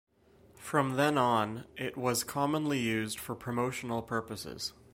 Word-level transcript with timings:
From 0.57 0.95
then 0.95 1.15
on 1.15 1.65
it 1.77 1.95
was 1.95 2.23
commonly 2.23 2.79
used 2.79 3.19
for 3.19 3.35
promotional 3.35 4.01
purposes. 4.01 4.73